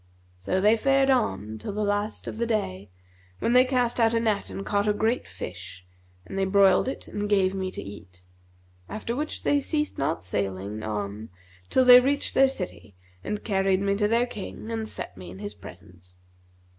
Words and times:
So 0.35 0.59
they 0.59 0.77
fared 0.77 1.11
on 1.11 1.59
till 1.59 1.73
the 1.73 1.83
last 1.83 2.27
of 2.27 2.39
the 2.39 2.47
day, 2.47 2.89
when 3.37 3.53
they 3.53 3.63
cast 3.63 3.99
out 3.99 4.15
a 4.15 4.19
net 4.19 4.49
and 4.49 4.65
caught 4.65 4.87
a 4.87 4.93
great 4.93 5.27
fish 5.27 5.85
and 6.25 6.39
they 6.39 6.45
broiled 6.45 6.87
it 6.87 7.07
and 7.07 7.29
gave 7.29 7.53
me 7.53 7.69
to 7.69 7.83
eat; 7.83 8.25
after 8.89 9.15
which 9.15 9.43
they 9.43 9.59
ceased 9.59 9.99
not 9.99 10.25
sailing 10.25 10.81
on 10.81 11.29
till 11.69 11.85
they 11.85 11.99
reached 11.99 12.33
their 12.33 12.47
city 12.49 12.95
and 13.23 13.43
carried 13.43 13.79
me 13.81 13.95
to 13.95 14.07
their 14.07 14.25
King 14.25 14.71
and 14.71 14.89
set 14.89 15.15
me 15.17 15.29
in 15.29 15.37
his 15.37 15.53
presence. 15.53 16.15